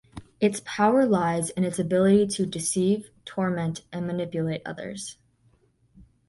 Its 0.39 0.63
power 0.65 1.05
lies 1.05 1.51
in 1.51 1.63
its 1.63 1.77
ability 1.77 2.25
to 2.25 2.47
deceive, 2.47 3.11
torment 3.23 3.83
and 3.93 4.07
manipulate 4.07 4.63
others. 4.65 5.17